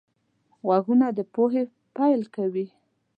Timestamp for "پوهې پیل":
1.33-2.21